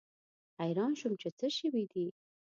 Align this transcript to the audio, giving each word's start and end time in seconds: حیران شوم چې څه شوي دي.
حیران 0.59 0.91
شوم 0.99 1.13
چې 1.21 1.29
څه 1.39 1.47
شوي 1.57 1.83
دي. 1.93 2.07